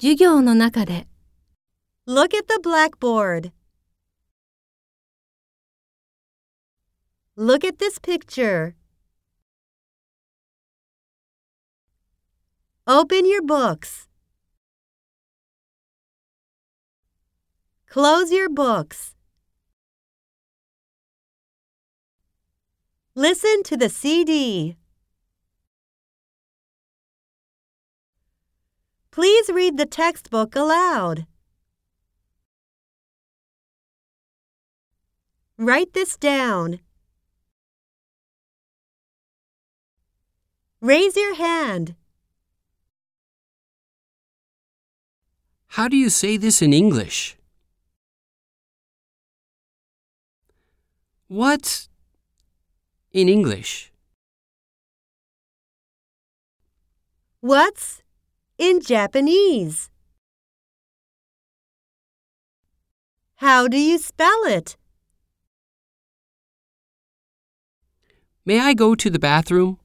[0.00, 1.06] 授業の中で
[2.06, 3.52] Look at the blackboard.
[7.36, 8.74] Look at this picture.
[12.86, 14.06] Open your books.
[17.90, 19.16] Close your books.
[23.16, 24.76] Listen to the CD.
[29.11, 31.25] Please read the textbook aloud.
[35.57, 36.79] Write this down.
[40.79, 41.95] Raise your hand.
[45.75, 47.37] How do you say this in English?
[51.27, 51.87] What?
[53.11, 53.91] In English.
[57.41, 58.01] What's
[58.61, 59.89] in Japanese?
[63.37, 64.77] How do you spell it?
[68.45, 69.80] May I go to the bathroom?